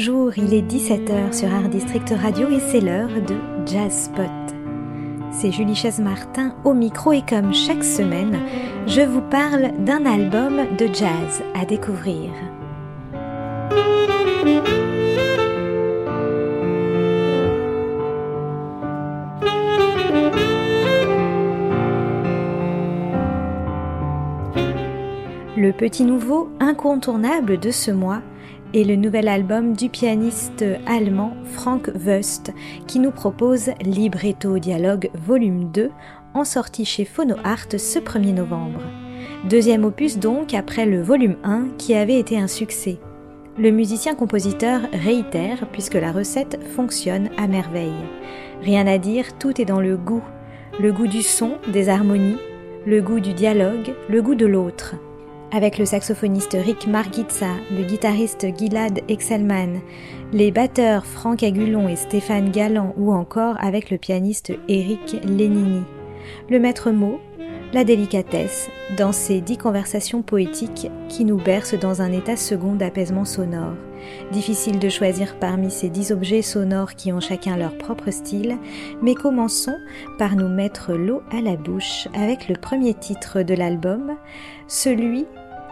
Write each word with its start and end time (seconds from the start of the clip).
Bonjour, 0.00 0.30
il 0.38 0.54
est 0.54 0.62
17h 0.62 1.32
sur 1.32 1.52
Art 1.52 1.68
District 1.68 2.14
Radio 2.22 2.48
et 2.50 2.60
c'est 2.60 2.80
l'heure 2.80 3.08
de 3.08 3.34
Jazz 3.66 4.04
Spot. 4.04 4.30
C'est 5.32 5.50
Julie 5.50 5.74
Chaise-Martin 5.74 6.54
au 6.64 6.72
micro 6.72 7.10
et 7.10 7.22
comme 7.28 7.52
chaque 7.52 7.82
semaine, 7.82 8.38
je 8.86 9.00
vous 9.00 9.22
parle 9.22 9.72
d'un 9.80 10.06
album 10.06 10.68
de 10.78 10.86
jazz 10.86 11.42
à 11.52 11.64
découvrir. 11.64 12.30
Le 25.56 25.72
petit 25.72 26.04
nouveau 26.04 26.50
incontournable 26.60 27.58
de 27.58 27.72
ce 27.72 27.90
mois 27.90 28.22
est 28.74 28.84
le 28.84 28.96
nouvel 28.96 29.28
album 29.28 29.74
du 29.74 29.88
pianiste 29.88 30.64
allemand 30.86 31.34
Frank 31.44 31.90
Wust 31.94 32.52
qui 32.86 32.98
nous 32.98 33.10
propose 33.10 33.70
Libretto 33.80 34.58
Dialogue 34.58 35.10
Volume 35.14 35.70
2 35.72 35.90
en 36.34 36.44
sortie 36.44 36.84
chez 36.84 37.04
Phono 37.04 37.36
Art 37.44 37.68
ce 37.70 37.98
1er 37.98 38.34
novembre. 38.34 38.80
Deuxième 39.48 39.84
opus 39.84 40.18
donc 40.18 40.54
après 40.54 40.86
le 40.86 41.00
volume 41.00 41.36
1 41.44 41.68
qui 41.78 41.94
avait 41.94 42.18
été 42.18 42.38
un 42.38 42.46
succès. 42.46 42.98
Le 43.58 43.70
musicien-compositeur 43.70 44.82
réitère 44.92 45.66
puisque 45.72 45.94
la 45.94 46.12
recette 46.12 46.58
fonctionne 46.74 47.30
à 47.38 47.48
merveille. 47.48 47.92
Rien 48.62 48.86
à 48.86 48.98
dire, 48.98 49.38
tout 49.38 49.60
est 49.60 49.64
dans 49.64 49.80
le 49.80 49.96
goût. 49.96 50.22
Le 50.80 50.92
goût 50.92 51.08
du 51.08 51.22
son, 51.22 51.54
des 51.72 51.88
harmonies, 51.88 52.38
le 52.86 53.00
goût 53.00 53.20
du 53.20 53.32
dialogue, 53.32 53.94
le 54.08 54.22
goût 54.22 54.34
de 54.34 54.46
l'autre. 54.46 54.94
Avec 55.50 55.78
le 55.78 55.86
saxophoniste 55.86 56.58
Rick 56.62 56.86
Margitza, 56.86 57.54
le 57.70 57.82
guitariste 57.82 58.46
Gilad 58.54 59.00
Excelman, 59.08 59.80
les 60.30 60.50
batteurs 60.50 61.06
Franck 61.06 61.42
Agulon 61.42 61.88
et 61.88 61.96
Stéphane 61.96 62.50
Galland 62.50 62.92
ou 62.98 63.14
encore 63.14 63.56
avec 63.58 63.90
le 63.90 63.96
pianiste 63.96 64.52
Eric 64.68 65.16
Lenini. 65.24 65.84
Le 66.50 66.58
maître 66.58 66.90
mot, 66.90 67.18
la 67.72 67.84
délicatesse, 67.84 68.68
dans 68.96 69.12
ces 69.12 69.40
dix 69.40 69.58
conversations 69.58 70.22
poétiques 70.22 70.90
qui 71.08 71.24
nous 71.24 71.36
bercent 71.36 71.78
dans 71.78 72.02
un 72.02 72.12
état 72.12 72.36
second 72.36 72.74
d'apaisement 72.74 73.24
sonore. 73.24 73.74
Difficile 74.32 74.78
de 74.78 74.88
choisir 74.88 75.38
parmi 75.38 75.70
ces 75.70 75.88
dix 75.88 76.12
objets 76.12 76.42
sonores 76.42 76.94
qui 76.94 77.12
ont 77.12 77.20
chacun 77.20 77.56
leur 77.56 77.76
propre 77.76 78.10
style, 78.10 78.56
mais 79.02 79.14
commençons 79.14 79.76
par 80.18 80.36
nous 80.36 80.48
mettre 80.48 80.92
l'eau 80.92 81.22
à 81.30 81.40
la 81.40 81.56
bouche 81.56 82.08
avec 82.14 82.48
le 82.48 82.56
premier 82.56 82.94
titre 82.94 83.42
de 83.42 83.54
l'album, 83.54 84.16
celui 84.66 85.26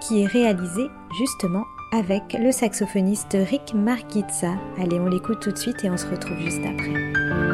qui 0.00 0.22
est 0.22 0.26
réalisé 0.26 0.82
justement 1.18 1.64
avec 1.92 2.36
le 2.38 2.52
saxophoniste 2.52 3.36
Rick 3.50 3.74
Margitza. 3.74 4.54
Allez, 4.78 5.00
on 5.00 5.06
l'écoute 5.06 5.40
tout 5.40 5.50
de 5.50 5.58
suite 5.58 5.84
et 5.84 5.90
on 5.90 5.96
se 5.96 6.06
retrouve 6.06 6.38
juste 6.38 6.64
après. 6.64 7.49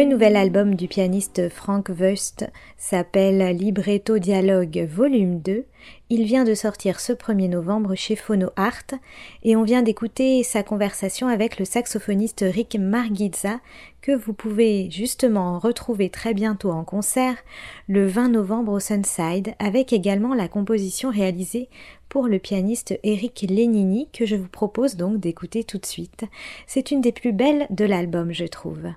Le 0.00 0.06
nouvel 0.06 0.34
album 0.34 0.76
du 0.76 0.88
pianiste 0.88 1.50
Frank 1.50 1.90
Wust 1.90 2.50
s'appelle 2.78 3.54
Libretto 3.54 4.18
Dialogue 4.18 4.88
Volume 4.90 5.40
2. 5.40 5.66
Il 6.08 6.24
vient 6.24 6.44
de 6.44 6.54
sortir 6.54 7.00
ce 7.00 7.12
1er 7.12 7.50
novembre 7.50 7.94
chez 7.96 8.16
Phono 8.16 8.48
Art 8.56 8.86
et 9.42 9.56
on 9.56 9.62
vient 9.62 9.82
d'écouter 9.82 10.42
sa 10.42 10.62
conversation 10.62 11.28
avec 11.28 11.58
le 11.58 11.66
saxophoniste 11.66 12.46
Rick 12.48 12.78
Margitza 12.80 13.60
que 14.00 14.12
vous 14.12 14.32
pouvez 14.32 14.90
justement 14.90 15.58
retrouver 15.58 16.08
très 16.08 16.32
bientôt 16.32 16.70
en 16.70 16.82
concert 16.82 17.36
le 17.86 18.06
20 18.06 18.30
novembre 18.30 18.72
au 18.72 18.80
Sunside 18.80 19.52
avec 19.58 19.92
également 19.92 20.32
la 20.32 20.48
composition 20.48 21.10
réalisée 21.10 21.68
pour 22.08 22.26
le 22.26 22.38
pianiste 22.38 22.98
Eric 23.02 23.44
Lenini 23.50 24.08
que 24.14 24.24
je 24.24 24.36
vous 24.36 24.48
propose 24.48 24.96
donc 24.96 25.20
d'écouter 25.20 25.62
tout 25.62 25.76
de 25.76 25.84
suite. 25.84 26.24
C'est 26.66 26.90
une 26.90 27.02
des 27.02 27.12
plus 27.12 27.32
belles 27.32 27.66
de 27.68 27.84
l'album 27.84 28.32
je 28.32 28.46
trouve. 28.46 28.88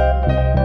Música 0.00 0.59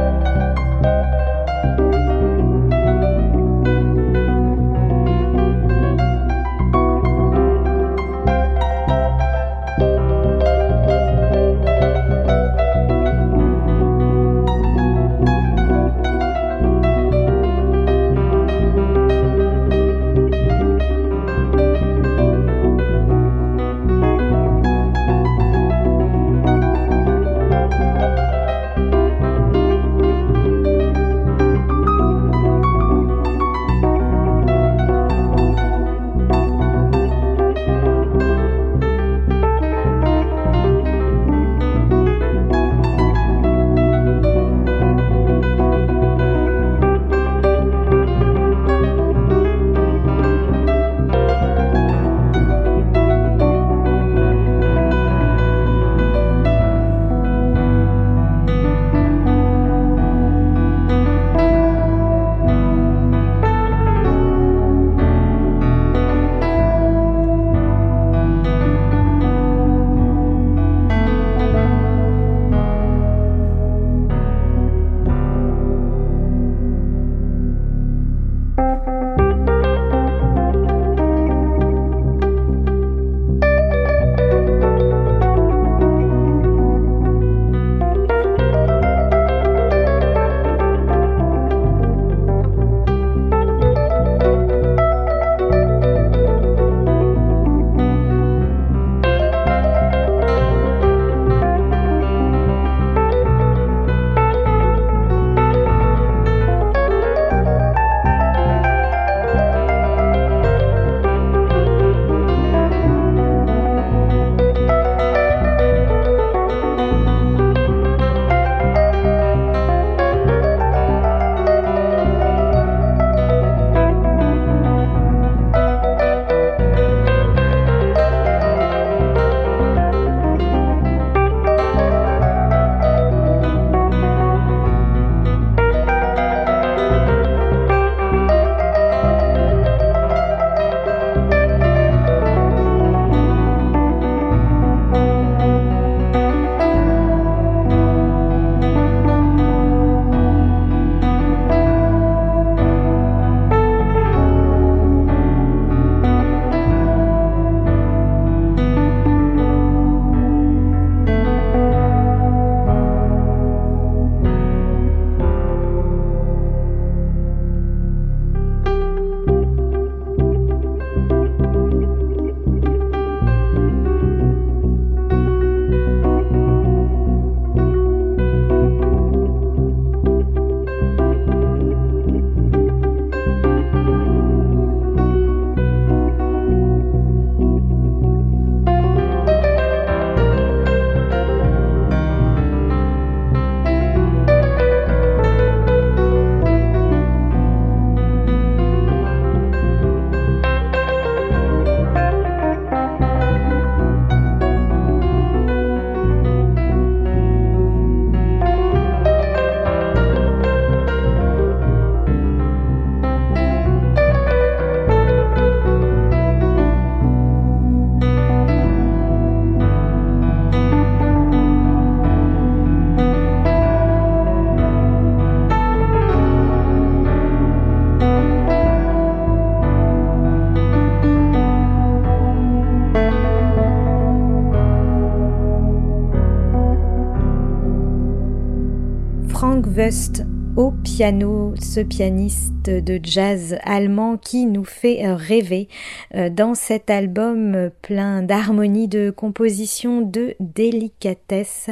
au 240.58 240.72
piano, 240.72 241.54
ce 241.62 241.80
pianiste 241.80 242.66
de 242.66 243.00
jazz 243.04 243.58
allemand 243.64 244.18
qui 244.18 244.48
nous 244.48 244.64
fait 244.64 245.02
rêver 245.06 245.68
euh, 246.16 246.30
dans 246.32 246.56
cet 246.56 246.90
album 246.90 247.70
plein 247.84 248.24
d'harmonie, 248.24 248.88
de 248.88 249.12
composition, 249.12 250.02
de 250.02 250.36
délicatesse, 250.40 251.70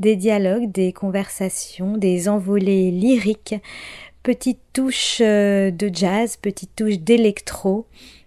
des 0.00 0.16
dialogues, 0.16 0.70
des 0.70 0.92
conversations, 0.92 1.96
des 1.96 2.28
envolées 2.28 2.90
lyriques, 2.90 3.54
petites 4.22 4.60
touches 4.74 5.22
euh, 5.22 5.70
de 5.70 5.90
jazz, 5.90 6.36
petites 6.36 6.76
touches 6.76 6.98
d'électro, 6.98 7.86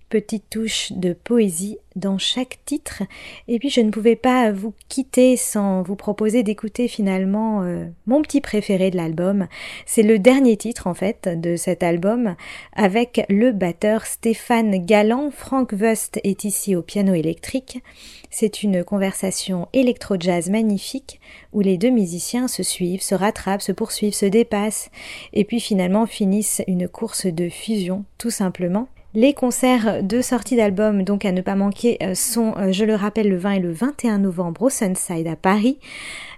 petite 0.10 0.50
touche 0.50 0.94
de 0.94 1.14
poésie 1.14 1.78
dans 1.96 2.18
chaque 2.18 2.60
titre. 2.66 3.04
Et 3.48 3.60
puis 3.60 3.70
je 3.70 3.82
ne 3.82 3.90
pouvais 3.90 4.16
pas 4.16 4.52
vous 4.52 4.74
quitter 4.88 5.36
sans 5.36 5.82
vous 5.82 5.96
proposer 5.96 6.44
d'écouter 6.44 6.88
finalement 6.88 7.64
euh, 7.64 7.86
mon 8.06 8.22
petit 8.22 8.40
préféré 8.40 8.92
de 8.92 8.98
l'album. 8.98 9.48
C'est 9.86 10.04
le 10.04 10.20
dernier 10.20 10.56
titre 10.58 10.88
en 10.88 10.94
fait 10.94 11.28
de 11.28 11.56
cet 11.56 11.84
album 11.84 12.36
avec 12.74 13.26
le 13.30 13.52
batteur 13.52 14.06
Stéphane 14.06 14.86
Galland. 14.86 15.32
Frank 15.32 15.72
Wust 15.74 16.20
est 16.24 16.44
ici 16.44 16.76
au 16.76 16.82
piano 16.82 17.14
électrique. 17.14 17.84
C'est 18.30 18.64
une 18.64 18.84
conversation 18.84 19.68
électro-jazz 19.74 20.50
magnifique 20.50 21.20
où 21.54 21.62
les 21.62 21.78
deux 21.78 21.90
musiciens 21.90 22.48
se 22.48 22.64
suivent, 22.64 23.02
se 23.02 23.16
rattrapent, 23.16 23.62
se 23.62 23.72
poursuivent, 23.72 24.14
se 24.14 24.26
dépassent 24.26 24.90
et 25.34 25.44
puis 25.44 25.60
finalement 25.60 26.06
finissent 26.06 26.62
une 26.68 26.88
course 26.88 27.26
de 27.26 27.50
fusion 27.50 28.06
tout 28.18 28.32
simplement. 28.32 28.88
Les 29.18 29.34
concerts 29.34 30.04
de 30.04 30.22
sortie 30.22 30.56
d'album, 30.56 31.02
donc 31.02 31.26
à 31.26 31.32
ne 31.32 31.42
pas 31.42 31.56
manquer, 31.56 31.98
sont, 32.14 32.54
je 32.70 32.86
le 32.86 32.94
rappelle, 32.94 33.28
le 33.28 33.38
20 33.38 33.52
et 33.54 33.60
le 33.60 33.72
21 33.72 34.20
novembre 34.20 34.62
au 34.62 34.70
Sunside 34.70 35.26
à 35.26 35.36
Paris. 35.36 35.80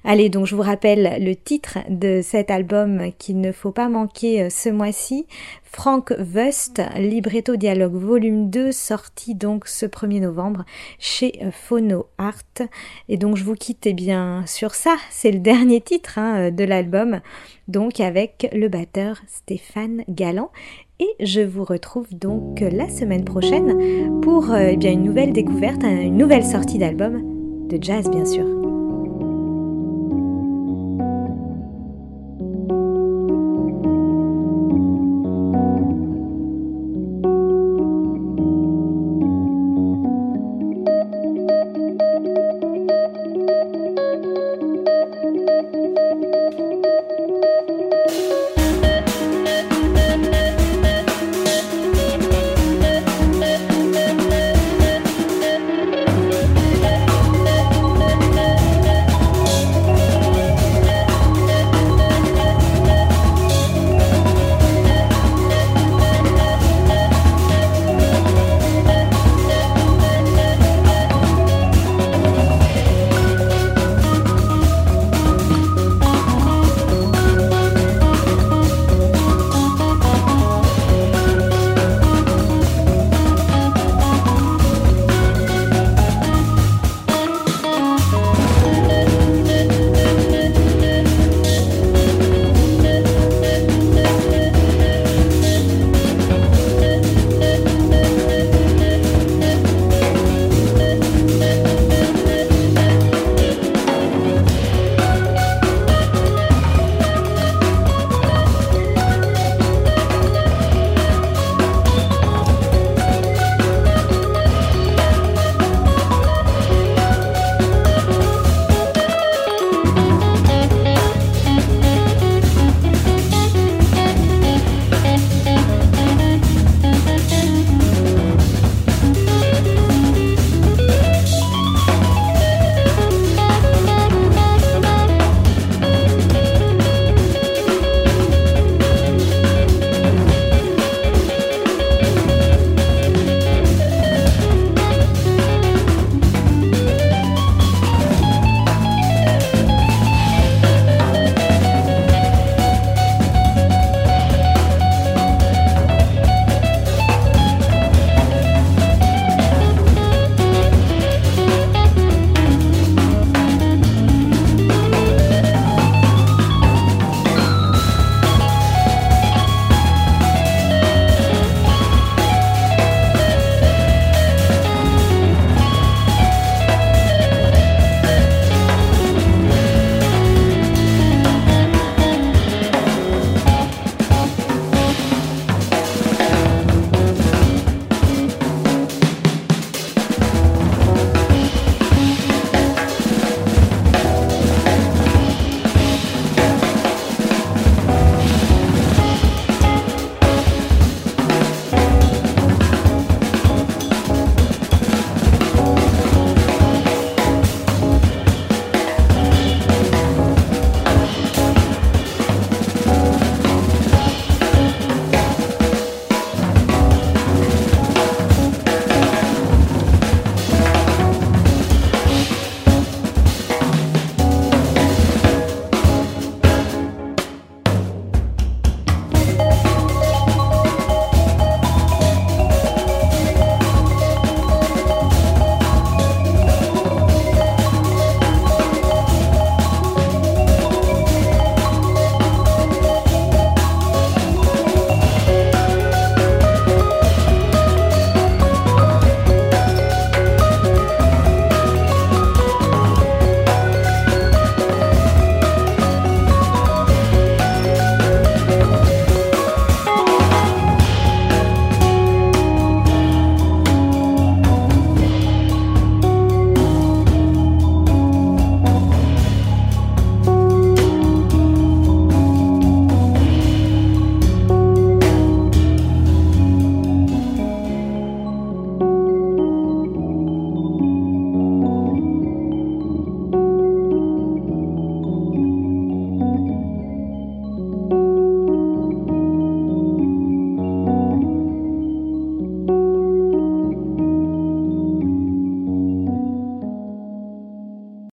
Allez, 0.05 0.29
donc 0.29 0.45
je 0.45 0.55
vous 0.55 0.61
rappelle 0.61 1.21
le 1.21 1.35
titre 1.35 1.79
de 1.89 2.21
cet 2.23 2.49
album 2.49 3.11
qu'il 3.17 3.41
ne 3.41 3.51
faut 3.51 3.73
pas 3.73 3.89
manquer 3.89 4.43
euh, 4.43 4.49
ce 4.49 4.69
mois-ci. 4.69 5.27
Frank 5.63 6.13
Wust, 6.17 6.81
Libretto 6.95 7.57
Dialogue 7.57 7.95
Volume 7.95 8.49
2, 8.49 8.71
sorti 8.71 9.35
donc 9.35 9.67
ce 9.67 9.85
1er 9.85 10.21
novembre 10.21 10.63
chez 10.99 11.33
euh, 11.43 11.51
Phono 11.51 12.07
Art. 12.17 12.63
Et 13.09 13.17
donc 13.17 13.35
je 13.35 13.43
vous 13.43 13.55
quitte 13.55 13.87
eh 13.87 13.93
bien 13.93 14.45
sur 14.47 14.73
ça, 14.73 14.95
c'est 15.09 15.31
le 15.31 15.39
dernier 15.39 15.81
titre 15.81 16.17
hein, 16.17 16.49
de 16.49 16.63
l'album, 16.63 17.19
donc 17.67 17.99
avec 17.99 18.49
le 18.53 18.69
batteur 18.69 19.17
Stéphane 19.27 20.03
Galland. 20.07 20.49
Et 21.01 21.25
je 21.25 21.39
vous 21.39 21.63
retrouve 21.63 22.13
donc 22.13 22.59
la 22.59 22.89
semaine 22.89 23.23
prochaine 23.23 24.19
pour 24.21 24.51
euh, 24.51 24.71
eh 24.71 24.77
bien 24.77 24.91
une 24.91 25.03
nouvelle 25.03 25.31
découverte, 25.31 25.83
une 25.83 26.17
nouvelle 26.17 26.43
sortie 26.43 26.77
d'album 26.77 27.67
de 27.69 27.81
jazz 27.81 28.09
bien 28.09 28.25
sûr. 28.25 28.68